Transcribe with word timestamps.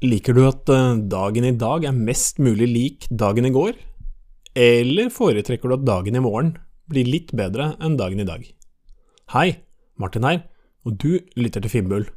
Liker 0.00 0.32
du 0.32 0.46
at 0.48 0.70
eh, 0.72 1.00
dagen 1.12 1.44
i 1.44 1.56
dag 1.60 1.84
er 1.84 1.92
mest 1.92 2.38
mulig 2.40 2.68
lik 2.72 3.06
dagen 3.12 3.44
i 3.44 3.52
går, 3.52 3.74
eller 4.56 5.10
foretrekker 5.12 5.68
du 5.68 5.74
at 5.76 5.84
dagen 5.84 6.16
i 6.16 6.22
morgen 6.24 6.54
blir 6.88 7.04
litt 7.04 7.34
bedre 7.36 7.74
enn 7.84 7.98
dagen 8.00 8.22
i 8.22 8.24
dag? 8.24 8.46
Hei, 9.34 9.60
Martin 10.00 10.24
her, 10.24 10.40
og 10.88 10.96
du 11.04 11.20
lytter 11.36 11.60
til 11.60 11.74
Finnbull. 11.74 12.08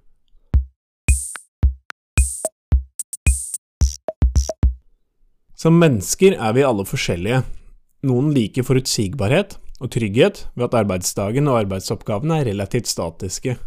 Som 5.59 5.75
mennesker 5.84 6.39
er 6.39 6.55
vi 6.55 6.63
alle 6.63 6.88
forskjellige. 6.88 7.43
Noen 8.07 8.31
liker 8.31 8.63
forutsigbarhet 8.63 9.57
og 9.84 9.91
trygghet 9.91 10.45
ved 10.55 10.70
at 10.70 10.79
arbeidsdagen 10.86 11.52
og 11.52 11.65
arbeidsoppgavene 11.65 12.39
er 12.39 12.52
relativt 12.54 12.88
statiske. 12.88 13.59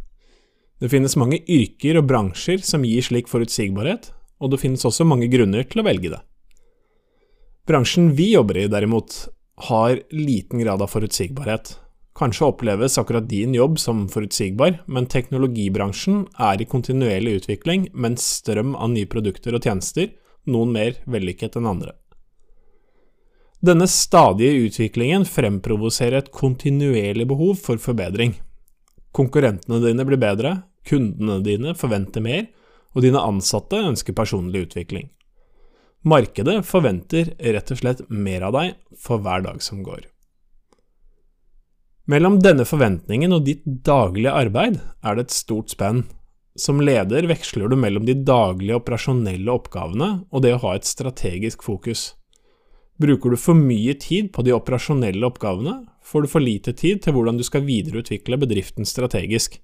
Det 0.76 0.90
finnes 0.92 1.16
mange 1.16 1.38
yrker 1.48 1.96
og 1.96 2.08
bransjer 2.10 2.60
som 2.64 2.84
gir 2.84 3.04
slik 3.04 3.30
forutsigbarhet, 3.32 4.10
og 4.44 4.52
det 4.52 4.60
finnes 4.60 4.84
også 4.84 5.06
mange 5.08 5.30
grunner 5.32 5.64
til 5.64 5.80
å 5.80 5.86
velge 5.86 6.12
det. 6.12 6.20
Bransjen 7.66 8.12
vi 8.18 8.34
jobber 8.34 8.60
i, 8.60 8.68
derimot, 8.70 9.16
har 9.70 10.02
liten 10.12 10.60
grad 10.60 10.84
av 10.84 10.92
forutsigbarhet. 10.92 11.72
Kanskje 12.16 12.46
oppleves 12.46 12.98
akkurat 13.00 13.26
din 13.28 13.56
jobb 13.56 13.80
som 13.80 14.04
forutsigbar, 14.12 14.82
men 14.86 15.08
teknologibransjen 15.08 16.26
er 16.40 16.60
i 16.60 16.68
kontinuerlig 16.68 17.40
utvikling 17.40 17.88
en 17.96 18.16
strøm 18.20 18.76
av 18.76 18.92
nye 18.92 19.08
produkter 19.08 19.56
og 19.56 19.64
tjenester, 19.64 20.12
noen 20.46 20.72
mer 20.76 21.00
vellykket 21.08 21.58
enn 21.58 21.72
andre. 21.72 21.96
Denne 23.64 23.88
stadige 23.90 24.68
utviklingen 24.68 25.24
fremprovoserer 25.26 26.20
et 26.20 26.32
kontinuerlig 26.32 27.26
behov 27.28 27.56
for 27.64 27.80
forbedring. 27.82 28.36
Konkurrentene 29.16 29.80
dine 29.80 30.04
blir 30.06 30.20
bedre, 30.20 30.58
kundene 30.86 31.40
dine 31.44 31.74
forventer 31.78 32.24
mer, 32.24 32.48
og 32.96 33.04
dine 33.04 33.20
ansatte 33.20 33.82
ønsker 33.90 34.16
personlig 34.16 34.66
utvikling. 34.68 35.10
Markedet 36.06 36.60
forventer 36.64 37.32
rett 37.42 37.72
og 37.74 37.80
slett 37.80 38.04
mer 38.08 38.46
av 38.46 38.54
deg 38.56 38.76
for 39.00 39.20
hver 39.22 39.42
dag 39.44 39.62
som 39.64 39.82
går. 39.84 40.04
Mellom 42.06 42.38
denne 42.38 42.62
forventningen 42.68 43.34
og 43.34 43.48
ditt 43.48 43.64
daglige 43.66 44.30
arbeid 44.30 44.78
er 45.02 45.16
det 45.18 45.26
et 45.26 45.34
stort 45.34 45.74
spenn. 45.74 46.04
Som 46.56 46.78
leder 46.80 47.26
veksler 47.28 47.68
du 47.68 47.74
mellom 47.76 48.06
de 48.06 48.14
daglige 48.14 48.78
operasjonelle 48.78 49.50
oppgavene 49.50 50.10
og 50.30 50.44
det 50.44 50.54
å 50.54 50.62
ha 50.62 50.76
et 50.76 50.86
strategisk 50.88 51.66
fokus. 51.66 52.12
Bruker 53.02 53.34
du 53.34 53.36
for 53.36 53.58
mye 53.58 53.92
tid 54.00 54.30
på 54.32 54.46
de 54.46 54.54
operasjonelle 54.56 55.26
oppgavene, 55.26 55.82
får 56.06 56.24
du 56.24 56.30
for 56.32 56.40
lite 56.40 56.72
tid 56.72 57.02
til 57.04 57.12
hvordan 57.16 57.36
du 57.36 57.44
skal 57.44 57.66
videreutvikle 57.66 58.38
bedriften 58.40 58.88
strategisk. 58.88 59.58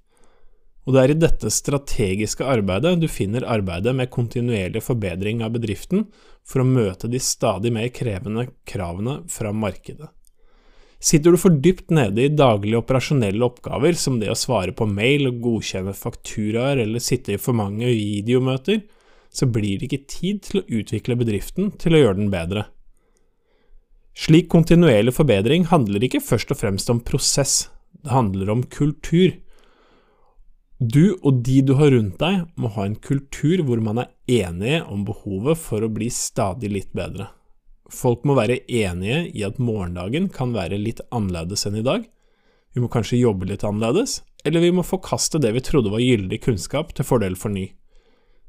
Og 0.83 0.95
det 0.95 1.03
er 1.03 1.13
i 1.13 1.21
dette 1.23 1.51
strategiske 1.53 2.47
arbeidet 2.47 2.97
du 3.03 3.07
finner 3.11 3.47
arbeidet 3.47 3.95
med 3.95 4.11
kontinuerlig 4.11 4.83
forbedring 4.83 5.45
av 5.47 5.55
bedriften 5.55 6.09
for 6.43 6.63
å 6.63 6.67
møte 6.67 7.11
de 7.11 7.21
stadig 7.23 7.71
mer 7.75 7.93
krevende 7.95 8.49
kravene 8.67 9.21
fra 9.31 9.53
markedet. 9.55 10.11
Sitter 11.03 11.35
du 11.35 11.39
for 11.39 11.55
dypt 11.63 11.91
nede 11.91 12.23
i 12.23 12.31
daglige 12.31 12.79
operasjonelle 12.79 13.43
oppgaver 13.43 13.97
som 13.99 14.21
det 14.21 14.31
å 14.31 14.39
svare 14.39 14.75
på 14.75 14.87
mail 14.87 15.27
og 15.33 15.41
godkjenne 15.43 15.95
fakturaer 15.99 16.79
eller 16.85 17.03
sitte 17.03 17.35
i 17.35 17.41
for 17.43 17.59
mange 17.59 17.89
videomøter, 17.91 18.85
så 19.33 19.49
blir 19.51 19.81
det 19.81 19.89
ikke 19.89 20.11
tid 20.13 20.43
til 20.47 20.61
å 20.61 20.67
utvikle 20.79 21.19
bedriften 21.19 21.73
til 21.83 21.97
å 21.97 22.03
gjøre 22.05 22.21
den 22.21 22.31
bedre. 22.31 22.67
Slik 24.15 24.51
kontinuerlig 24.53 25.15
forbedring 25.17 25.67
handler 25.71 26.05
ikke 26.05 26.23
først 26.23 26.53
og 26.53 26.61
fremst 26.61 26.91
om 26.93 27.01
prosess, 27.03 27.71
det 28.05 28.13
handler 28.13 28.53
om 28.53 28.63
kultur. 28.71 29.33
Du 30.83 31.15
og 31.23 31.45
de 31.47 31.61
du 31.63 31.77
har 31.79 31.93
rundt 31.95 32.17
deg, 32.19 32.41
må 32.59 32.67
ha 32.75 32.89
en 32.89 32.97
kultur 32.99 33.61
hvor 33.63 33.79
man 33.85 34.01
er 34.03 34.09
enige 34.27 34.81
om 34.91 35.05
behovet 35.07 35.61
for 35.61 35.85
å 35.85 35.91
bli 35.93 36.09
stadig 36.11 36.73
litt 36.73 36.89
bedre. 36.97 37.29
Folk 37.93 38.25
må 38.27 38.35
være 38.35 38.65
enige 38.67 39.21
i 39.31 39.45
at 39.47 39.61
morgendagen 39.63 40.27
kan 40.33 40.51
være 40.57 40.81
litt 40.81 41.05
annerledes 41.15 41.69
enn 41.69 41.79
i 41.79 41.85
dag. 41.87 42.09
Vi 42.75 42.83
må 42.83 42.91
kanskje 42.91 43.21
jobbe 43.21 43.47
litt 43.47 43.63
annerledes, 43.69 44.23
eller 44.43 44.65
vi 44.65 44.73
må 44.75 44.83
forkaste 44.83 45.39
det 45.45 45.53
vi 45.55 45.63
trodde 45.63 45.93
var 45.93 46.03
gyldig 46.03 46.41
kunnskap 46.49 46.91
til 46.97 47.07
fordel 47.07 47.39
for 47.39 47.55
ny. 47.55 47.69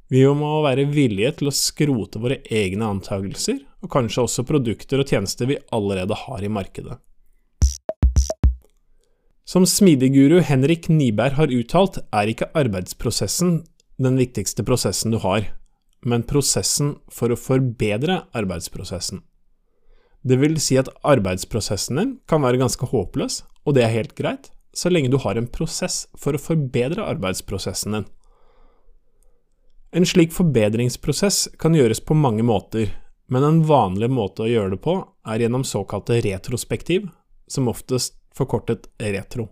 Vi 0.10 0.26
må 0.34 0.56
være 0.66 0.88
villige 0.90 1.36
til 1.38 1.52
å 1.52 1.58
skrote 1.58 2.24
våre 2.24 2.42
egne 2.50 2.90
antakelser 2.96 3.62
og 3.84 3.94
kanskje 3.94 4.26
også 4.26 4.48
produkter 4.48 5.04
og 5.04 5.12
tjenester 5.12 5.54
vi 5.54 5.62
allerede 5.76 6.18
har 6.26 6.42
i 6.42 6.50
markedet. 6.50 6.98
Som 9.46 9.66
smidigguru 9.68 10.40
Henrik 10.40 10.88
Niberg 10.88 11.36
har 11.36 11.52
uttalt, 11.52 12.00
er 12.16 12.32
ikke 12.32 12.48
arbeidsprosessen 12.56 13.66
den 14.00 14.16
viktigste 14.18 14.64
prosessen 14.64 15.12
du 15.12 15.20
har, 15.20 15.50
men 16.08 16.24
prosessen 16.28 16.96
for 17.12 17.34
å 17.34 17.40
forbedre 17.40 18.22
arbeidsprosessen. 18.32 19.20
Det 20.24 20.40
vil 20.40 20.56
si 20.64 20.78
at 20.80 20.88
arbeidsprosessen 21.04 22.00
din 22.00 22.16
kan 22.32 22.44
være 22.46 22.62
ganske 22.62 22.88
håpløs, 22.88 23.42
og 23.68 23.76
det 23.76 23.84
er 23.84 23.96
helt 23.98 24.16
greit, 24.16 24.50
så 24.74 24.90
lenge 24.90 25.12
du 25.12 25.20
har 25.20 25.36
en 25.38 25.52
prosess 25.52 26.06
for 26.16 26.36
å 26.36 26.42
forbedre 26.42 27.04
arbeidsprosessen 27.04 28.00
din. 28.00 28.08
En 29.94 30.08
slik 30.08 30.32
forbedringsprosess 30.34 31.50
kan 31.62 31.76
gjøres 31.76 32.00
på 32.02 32.16
mange 32.18 32.48
måter, 32.48 32.96
men 33.28 33.44
en 33.44 33.62
vanlig 33.68 34.10
måte 34.10 34.48
å 34.48 34.50
gjøre 34.50 34.78
det 34.78 34.82
på 34.88 34.96
er 35.28 35.44
gjennom 35.44 35.68
såkalte 35.68 36.24
retrospektiv, 36.24 37.12
som 37.52 37.68
oftest 37.70 38.23
forkortet 38.38 38.90
retro. 39.00 39.48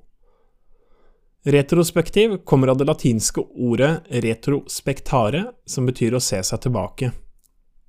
Retrospektiv 1.43 2.37
kommer 2.45 2.69
av 2.69 2.77
det 2.77 2.85
latinske 2.85 3.41
ordet 3.41 4.03
retrospektare, 4.09 5.47
som 5.65 5.87
betyr 5.89 6.13
å 6.13 6.21
se 6.21 6.37
seg 6.45 6.61
tilbake. 6.61 7.09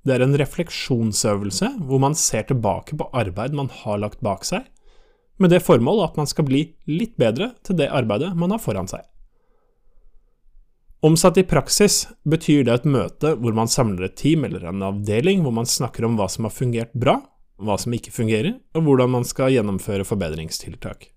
Det 0.03 0.15
er 0.15 0.23
en 0.25 0.37
refleksjonsøvelse 0.37 1.69
hvor 1.85 2.01
man 2.01 2.17
ser 2.17 2.47
tilbake 2.49 2.97
på 2.97 3.07
arbeid 3.13 3.53
man 3.55 3.69
har 3.83 4.01
lagt 4.01 4.23
bak 4.25 4.43
seg, 4.47 4.65
med 5.37 5.53
det 5.53 5.63
formål 5.65 6.01
at 6.05 6.17
man 6.17 6.29
skal 6.29 6.47
bli 6.47 6.63
litt 6.89 7.13
bedre 7.21 7.51
til 7.65 7.77
det 7.77 7.91
arbeidet 7.93 8.33
man 8.37 8.53
har 8.53 8.61
foran 8.61 8.89
seg. 8.89 9.05
Omsatt 11.03 11.37
i 11.37 11.43
praksis 11.43 12.05
betyr 12.23 12.63
det 12.65 12.77
et 12.77 12.85
møte 12.87 13.33
hvor 13.35 13.53
man 13.55 13.69
samler 13.69 14.07
et 14.07 14.17
team 14.17 14.45
eller 14.47 14.69
en 14.69 14.85
avdeling 14.87 15.41
hvor 15.43 15.53
man 15.55 15.67
snakker 15.67 16.07
om 16.07 16.17
hva 16.17 16.29
som 16.31 16.47
har 16.47 16.55
fungert 16.55 16.93
bra, 16.95 17.17
hva 17.61 17.77
som 17.77 17.93
ikke 17.95 18.13
fungerer, 18.13 18.57
og 18.73 18.85
hvordan 18.87 19.11
man 19.13 19.27
skal 19.27 19.53
gjennomføre 19.53 20.07
forbedringstiltak. 20.07 21.09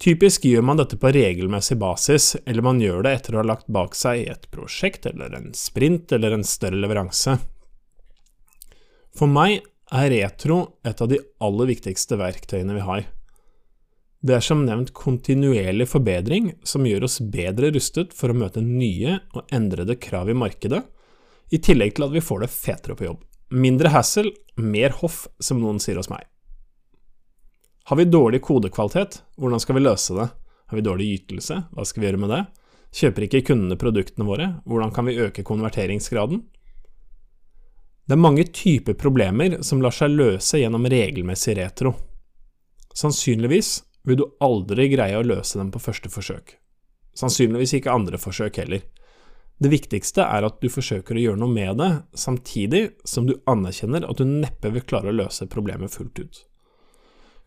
Typisk 0.00 0.46
gjør 0.48 0.64
man 0.64 0.78
dette 0.80 0.96
på 0.96 1.10
regelmessig 1.12 1.76
basis, 1.80 2.32
eller 2.48 2.64
man 2.64 2.80
gjør 2.80 3.04
det 3.04 3.10
etter 3.18 3.36
å 3.36 3.42
ha 3.42 3.48
lagt 3.50 3.66
bak 3.68 3.96
seg 3.98 4.24
et 4.32 4.46
prosjekt 4.52 5.04
eller 5.10 5.34
en 5.36 5.50
sprint 5.56 6.14
eller 6.16 6.38
en 6.38 6.44
større 6.46 6.80
leveranse. 6.80 7.36
For 9.12 9.28
meg 9.28 9.60
er 9.92 10.12
retro 10.14 10.60
et 10.86 11.02
av 11.04 11.10
de 11.10 11.18
aller 11.44 11.68
viktigste 11.74 12.16
verktøyene 12.16 12.78
vi 12.78 12.86
har. 12.86 13.04
Det 14.24 14.36
er 14.36 14.44
som 14.44 14.64
nevnt 14.64 14.94
kontinuerlig 14.96 15.86
forbedring 15.88 16.54
som 16.64 16.88
gjør 16.88 17.04
oss 17.04 17.20
bedre 17.20 17.72
rustet 17.74 18.16
for 18.16 18.32
å 18.32 18.36
møte 18.40 18.64
nye 18.64 19.18
og 19.34 19.52
endrede 19.52 19.96
krav 20.00 20.32
i 20.32 20.36
markedet, 20.36 20.80
i 21.52 21.60
tillegg 21.60 21.96
til 21.96 22.06
at 22.06 22.14
vi 22.14 22.24
får 22.24 22.44
det 22.44 22.54
fetere 22.54 22.96
på 22.96 23.08
jobb. 23.10 23.20
Mindre 23.50 23.90
hassle, 23.90 24.30
mer 24.54 24.94
hoff, 25.00 25.24
som 25.42 25.58
noen 25.58 25.80
sier 25.82 25.98
hos 25.98 26.10
meg. 26.10 26.22
Har 27.90 27.98
vi 27.98 28.06
dårlig 28.06 28.38
kodekvalitet, 28.46 29.24
hvordan 29.34 29.58
skal 29.58 29.74
vi 29.74 29.82
løse 29.82 30.14
det? 30.14 30.28
Har 30.70 30.78
vi 30.78 30.84
dårlig 30.86 31.08
ytelse, 31.16 31.56
hva 31.74 31.86
skal 31.86 32.02
vi 32.02 32.06
gjøre 32.06 32.20
med 32.22 32.30
det? 32.30 32.44
Kjøper 32.94 33.26
ikke 33.26 33.42
kundene 33.48 33.78
produktene 33.78 34.26
våre, 34.28 34.46
hvordan 34.70 34.92
kan 34.94 35.10
vi 35.10 35.18
øke 35.18 35.42
konverteringsgraden? 35.46 36.44
Det 38.06 38.14
er 38.14 38.22
mange 38.22 38.44
typer 38.54 38.94
problemer 38.98 39.58
som 39.66 39.82
lar 39.82 39.94
seg 39.94 40.14
løse 40.14 40.62
gjennom 40.62 40.86
regelmessig 40.90 41.56
retro. 41.58 41.96
Sannsynligvis 42.94 43.80
vil 44.06 44.22
du 44.22 44.24
aldri 44.42 44.88
greie 44.94 45.18
å 45.18 45.26
løse 45.26 45.58
dem 45.58 45.74
på 45.74 45.82
første 45.82 46.10
forsøk. 46.10 46.54
Sannsynligvis 47.18 47.74
ikke 47.80 47.90
andre 47.90 48.18
forsøk 48.18 48.62
heller. 48.62 48.86
Det 49.60 49.68
viktigste 49.68 50.24
er 50.24 50.46
at 50.46 50.60
du 50.62 50.70
forsøker 50.72 51.16
å 51.16 51.22
gjøre 51.24 51.40
noe 51.42 51.52
med 51.52 51.76
det, 51.82 51.90
samtidig 52.16 52.94
som 53.04 53.26
du 53.28 53.34
anerkjenner 53.50 54.06
at 54.08 54.20
du 54.20 54.24
neppe 54.24 54.72
vil 54.72 54.86
klare 54.88 55.12
å 55.12 55.16
løse 55.18 55.48
problemet 55.52 55.92
fullt 55.92 56.22
ut. 56.22 56.38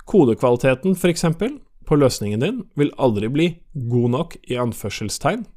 Kodekvaliteten, 0.05 0.93
eksempel, 1.09 1.57
på 1.87 1.97
løsningen 1.97 2.43
din 2.43 2.61
vil 2.79 2.93
aldri 3.01 3.29
bli 3.33 3.47
god 3.89 4.13
nok 4.13 4.35
i 4.45 4.59
anførselstegn, 4.61 5.47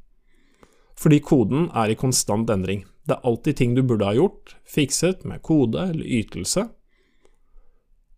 fordi 0.97 1.19
koden 1.21 1.67
er 1.77 1.93
i 1.93 1.99
konstant 1.99 2.49
endring. 2.49 2.87
Det 3.05 3.15
er 3.15 3.27
alltid 3.29 3.59
ting 3.59 3.75
du 3.77 3.83
burde 3.85 4.07
ha 4.07 4.15
gjort, 4.17 4.55
fikset 4.65 5.27
med 5.29 5.43
kode 5.45 5.91
eller 5.91 6.03
ytelse. 6.03 6.65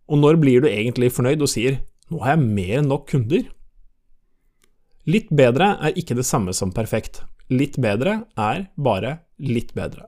Og 0.10 0.18
når 0.24 0.40
blir 0.42 0.64
du 0.64 0.70
egentlig 0.72 1.12
fornøyd 1.14 1.44
og 1.44 1.52
sier 1.52 1.82
nå 2.10 2.24
har 2.24 2.38
jeg 2.38 2.48
mer 2.48 2.80
enn 2.80 2.88
nok 2.90 3.04
kunder. 3.12 3.44
Litt 5.10 5.30
bedre 5.30 5.76
er 5.78 5.98
ikke 6.00 6.18
det 6.18 6.26
samme 6.26 6.56
som 6.58 6.72
perfekt. 6.74 7.22
Litt 7.50 7.80
bedre 7.82 8.12
er 8.38 8.68
bare 8.78 9.16
litt 9.42 9.74
bedre. 9.74 10.06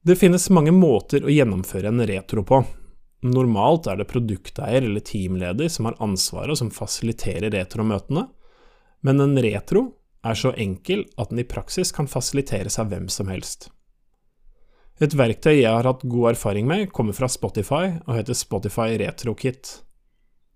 Det 0.00 0.16
finnes 0.16 0.48
mange 0.48 0.72
måter 0.72 1.26
å 1.26 1.32
gjennomføre 1.32 1.90
en 1.90 2.00
retro 2.08 2.40
på. 2.48 2.62
Normalt 3.28 3.90
er 3.90 3.98
det 4.00 4.06
produkteier 4.08 4.86
eller 4.86 5.04
teamleder 5.04 5.68
som 5.68 5.90
har 5.90 5.98
ansvaret 6.00 6.54
og 6.54 6.60
som 6.62 6.70
fasiliterer 6.72 7.52
retromøtene, 7.52 8.24
men 9.04 9.20
en 9.20 9.36
retro 9.44 9.82
er 10.24 10.38
så 10.38 10.54
enkel 10.56 11.04
at 11.20 11.34
den 11.34 11.42
i 11.42 11.48
praksis 11.50 11.92
kan 11.92 12.08
fasiliteres 12.08 12.78
av 12.80 12.88
hvem 12.88 13.10
som 13.12 13.28
helst. 13.28 13.68
Et 15.04 15.12
verktøy 15.14 15.58
jeg 15.60 15.68
har 15.68 15.84
hatt 15.84 16.06
god 16.08 16.32
erfaring 16.32 16.64
med, 16.66 16.88
kommer 16.96 17.12
fra 17.12 17.28
Spotify 17.28 17.98
og 18.06 18.16
heter 18.16 18.34
Spotify 18.34 18.96
RetroKit. 18.98 19.82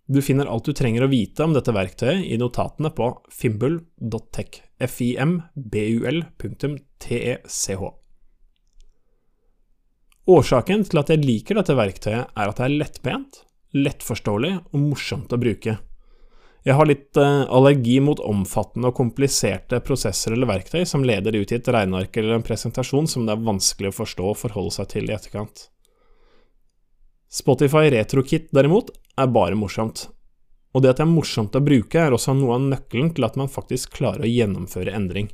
Du 0.07 0.23
finner 0.23 0.49
alt 0.51 0.67
du 0.67 0.73
trenger 0.75 1.05
å 1.05 1.11
vite 1.11 1.45
om 1.45 1.53
dette 1.55 1.73
verktøyet 1.75 2.27
i 2.27 2.39
notatene 2.41 2.91
på 2.95 3.07
fimbul.tech, 3.31 4.63
fimbul.tech. 4.91 6.03
Årsaken 10.33 10.85
til 10.87 11.01
at 11.01 11.11
jeg 11.11 11.23
liker 11.23 11.59
dette 11.59 11.75
verktøyet, 11.79 12.35
er 12.35 12.51
at 12.51 12.59
det 12.59 12.67
er 12.67 12.77
lettbent, 12.83 13.41
lettforståelig 13.75 14.53
og 14.71 14.79
morsomt 14.83 15.33
å 15.35 15.41
bruke. 15.41 15.79
Jeg 16.63 16.79
har 16.79 16.87
litt 16.87 17.19
uh, 17.19 17.43
allergi 17.51 17.97
mot 18.03 18.21
omfattende 18.23 18.93
og 18.93 18.99
kompliserte 18.99 19.81
prosesser 19.83 20.37
eller 20.37 20.47
verktøy 20.47 20.85
som 20.87 21.03
leder 21.03 21.35
ut 21.35 21.51
i 21.51 21.59
et 21.59 21.71
regneark 21.75 22.15
eller 22.21 22.37
en 22.37 22.47
presentasjon 22.47 23.09
som 23.11 23.27
det 23.27 23.35
er 23.35 23.47
vanskelig 23.49 23.91
å 23.91 23.97
forstå 23.97 24.29
og 24.31 24.39
forholde 24.39 24.77
seg 24.77 24.93
til 24.95 25.11
i 25.11 25.17
etterkant. 25.17 25.67
Spotify 27.33 27.89
RetroKit 27.91 28.53
derimot 28.55 28.93
er 29.20 29.31
bare 29.32 29.59
morsomt, 29.59 30.06
og 30.73 30.82
det 30.82 30.94
at 30.94 31.03
det 31.03 31.06
er 31.06 31.12
morsomt 31.12 31.56
å 31.56 31.64
bruke 31.64 32.00
er 32.00 32.14
også 32.17 32.35
noe 32.37 32.56
av 32.56 32.67
nøkkelen 32.70 33.12
til 33.17 33.26
at 33.29 33.38
man 33.41 33.50
faktisk 33.53 33.93
klarer 33.99 34.25
å 34.25 34.31
gjennomføre 34.31 34.94
endring. 34.97 35.29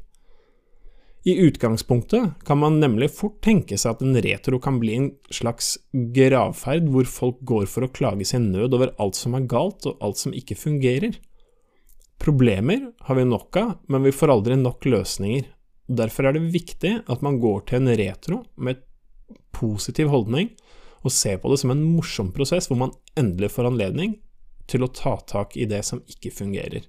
I 1.28 1.34
utgangspunktet 1.44 2.44
kan 2.46 2.60
man 2.62 2.78
nemlig 2.80 3.10
fort 3.12 3.40
tenke 3.44 3.76
seg 3.78 3.96
at 3.96 4.02
en 4.04 4.16
retro 4.22 4.60
kan 4.62 4.78
bli 4.80 4.94
en 4.96 5.08
slags 5.34 5.74
gravferd 5.92 6.86
hvor 6.92 7.08
folk 7.10 7.40
går 7.46 7.66
for 7.70 7.84
å 7.84 7.90
klage 7.92 8.26
sin 8.30 8.48
nød 8.54 8.76
over 8.78 8.94
alt 9.02 9.18
som 9.18 9.34
er 9.36 9.48
galt 9.50 9.86
og 9.90 9.98
alt 10.04 10.20
som 10.20 10.34
ikke 10.34 10.56
fungerer. 10.56 11.18
Problemer 12.22 12.88
har 13.06 13.18
vi 13.18 13.26
nok 13.28 13.58
av, 13.60 13.74
men 13.90 14.06
vi 14.06 14.14
får 14.14 14.32
aldri 14.34 14.56
nok 14.58 14.86
løsninger. 14.88 15.44
Derfor 15.88 16.28
er 16.28 16.38
det 16.38 16.52
viktig 16.54 16.94
at 17.10 17.22
man 17.24 17.38
går 17.42 17.66
til 17.68 17.82
en 17.82 17.92
retro 17.98 18.40
med 18.56 18.80
positiv 19.54 20.10
holdning 20.12 20.50
og 21.04 21.14
ser 21.14 21.38
på 21.42 21.50
det 21.52 21.60
som 21.62 21.72
en 21.74 21.84
morsom 21.84 22.32
prosess 22.34 22.70
hvor 22.70 22.80
man 22.80 22.94
endelig 23.18 23.52
får 23.54 23.70
anledning 23.70 24.18
til 24.68 24.84
å 24.84 24.92
ta 24.92 25.16
tak 25.26 25.56
i 25.56 25.66
det 25.68 25.82
som 25.86 26.02
ikke 26.10 26.32
fungerer. 26.34 26.84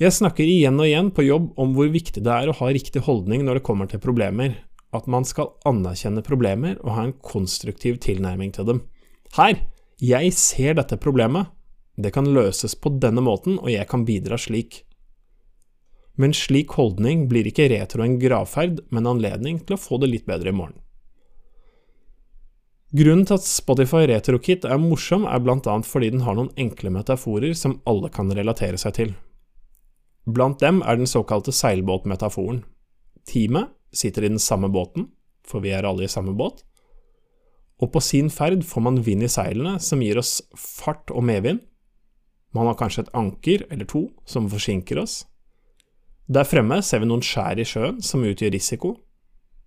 Jeg 0.00 0.16
snakker 0.16 0.48
igjen 0.48 0.80
og 0.80 0.88
igjen 0.88 1.10
på 1.14 1.24
jobb 1.26 1.50
om 1.60 1.74
hvor 1.76 1.90
viktig 1.92 2.24
det 2.24 2.32
er 2.32 2.50
å 2.50 2.56
ha 2.58 2.70
riktig 2.74 3.04
holdning 3.06 3.44
når 3.46 3.60
det 3.60 3.66
kommer 3.66 3.88
til 3.88 4.02
problemer, 4.02 4.56
at 4.92 5.08
man 5.08 5.24
skal 5.28 5.52
anerkjenne 5.68 6.24
problemer 6.26 6.78
og 6.82 6.94
ha 6.96 7.06
en 7.06 7.16
konstruktiv 7.24 8.00
tilnærming 8.04 8.52
til 8.56 8.68
dem. 8.68 8.80
Her, 9.36 9.60
jeg 10.02 10.32
ser 10.36 10.76
dette 10.76 10.98
problemet, 11.00 11.52
det 11.96 12.12
kan 12.16 12.28
løses 12.34 12.74
på 12.74 12.94
denne 13.00 13.22
måten, 13.24 13.58
og 13.60 13.70
jeg 13.72 13.86
kan 13.88 14.04
bidra 14.08 14.38
slik. 14.40 14.82
Men 16.20 16.34
slik 16.36 16.74
holdning 16.76 17.26
blir 17.30 17.46
ikke 17.48 17.70
retro 17.72 18.04
en 18.04 18.18
gravferd, 18.20 18.82
men 18.92 19.08
anledning 19.08 19.60
til 19.62 19.76
å 19.76 19.80
få 19.80 20.00
det 20.02 20.10
litt 20.10 20.26
bedre 20.28 20.52
i 20.52 20.56
morgen. 20.56 20.80
Grunnen 22.92 23.24
til 23.24 23.38
at 23.38 23.46
Spotify 23.48 24.04
RetroKit 24.04 24.66
er 24.68 24.76
morsom, 24.76 25.22
er 25.24 25.40
annet 25.40 25.86
fordi 25.88 26.10
den 26.12 26.26
har 26.26 26.36
noen 26.36 26.50
enkle 26.60 26.90
metaforer 26.92 27.54
som 27.56 27.78
alle 27.88 28.10
kan 28.12 28.28
relatere 28.28 28.76
seg 28.76 28.92
til. 28.98 29.14
Blant 30.28 30.60
dem 30.60 30.82
er 30.84 30.98
den 31.00 31.08
såkalte 31.08 31.54
seilbåtmetaforen. 31.56 32.60
Teamet 33.24 33.72
sitter 33.96 34.24
i 34.24 34.28
den 34.28 34.38
samme 34.38 34.68
båten, 34.68 35.08
for 35.42 35.64
vi 35.64 35.72
er 35.72 35.88
alle 35.88 36.04
i 36.04 36.12
samme 36.12 36.34
båt, 36.36 36.60
og 37.80 37.90
på 37.94 38.00
sin 38.04 38.28
ferd 38.30 38.60
får 38.62 38.84
man 38.84 39.00
vind 39.02 39.24
i 39.24 39.30
seilene 39.30 39.78
som 39.80 40.02
gir 40.04 40.20
oss 40.20 40.42
fart 40.54 41.10
og 41.10 41.24
medvind. 41.24 41.62
Man 42.52 42.68
har 42.68 42.76
kanskje 42.76 43.06
et 43.06 43.14
anker 43.16 43.64
eller 43.70 43.88
to 43.88 44.04
som 44.28 44.50
forsinker 44.52 45.00
oss. 45.00 45.22
Der 46.28 46.44
fremme 46.44 46.78
ser 46.84 47.00
vi 47.00 47.08
noen 47.08 47.24
skjær 47.24 47.58
i 47.58 47.66
sjøen 47.66 48.02
som 48.04 48.22
utgjør 48.22 48.52
risiko. 48.52 48.92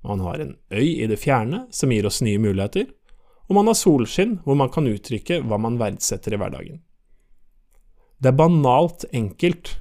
Man 0.06 0.22
har 0.22 0.40
en 0.40 0.54
øy 0.72 1.02
i 1.02 1.10
det 1.10 1.18
fjerne 1.20 1.66
som 1.74 1.92
gir 1.92 2.06
oss 2.06 2.22
nye 2.22 2.40
muligheter, 2.40 2.86
og 3.46 3.58
man 3.58 3.70
har 3.70 3.78
solskinn 3.78 4.40
hvor 4.46 4.58
man 4.58 4.72
kan 4.74 4.88
uttrykke 4.90 5.42
hva 5.46 5.60
man 5.62 5.80
verdsetter 5.82 6.34
i 6.34 6.40
hverdagen. 6.42 6.80
Det 8.20 8.32
er 8.32 8.40
banalt 8.40 9.06
enkelt 9.14 9.76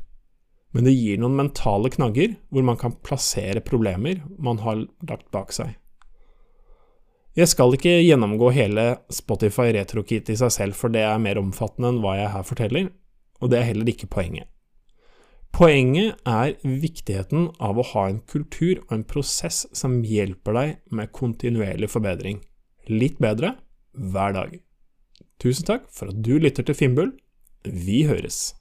men 0.74 0.88
det 0.88 0.96
gir 0.96 1.20
noen 1.22 1.36
mentale 1.38 1.90
knagger 1.94 2.34
hvor 2.50 2.64
man 2.66 2.78
kan 2.78 2.96
plassere 3.06 3.62
problemer 3.62 4.24
man 4.42 4.58
har 4.64 4.80
lagt 5.06 5.28
bak 5.34 5.54
seg. 5.54 5.76
Jeg 7.38 7.50
skal 7.50 7.74
ikke 7.74 7.92
gjennomgå 8.02 8.50
hele 8.54 8.86
Spotify 9.10 9.70
RetroKit 9.74 10.30
i 10.30 10.36
seg 10.38 10.50
selv, 10.54 10.78
for 10.78 10.90
det 10.90 11.02
er 11.06 11.22
mer 11.22 11.38
omfattende 11.38 11.90
enn 11.90 12.00
hva 12.02 12.14
jeg 12.18 12.30
her 12.30 12.46
forteller, 12.46 12.90
og 13.42 13.50
det 13.50 13.58
er 13.58 13.68
heller 13.70 13.90
ikke 13.90 14.10
poenget. 14.10 14.50
Poenget 15.54 16.18
er 16.26 16.54
viktigheten 16.62 17.48
av 17.62 17.78
å 17.78 17.86
ha 17.92 18.04
en 18.10 18.20
kultur 18.30 18.80
og 18.84 18.94
en 18.96 19.06
prosess 19.06 19.64
som 19.74 20.00
hjelper 20.02 20.58
deg 20.58 20.76
med 20.94 21.14
kontinuerlig 21.14 21.90
forbedring. 21.90 22.40
Litt 22.90 23.20
bedre 23.22 23.54
hver 23.94 24.34
dag. 24.36 24.58
Tusen 25.40 25.66
takk 25.68 25.88
for 25.92 26.12
at 26.12 26.20
du 26.24 26.36
lytter 26.38 26.66
til 26.66 26.76
Finnbull. 26.76 27.14
Vi 27.64 28.04
høres. 28.08 28.52